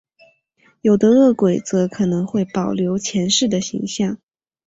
[0.81, 4.17] 有的饿鬼则可能会保留前世的形象。